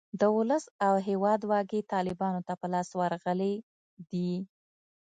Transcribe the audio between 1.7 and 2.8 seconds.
طالیبانو ته په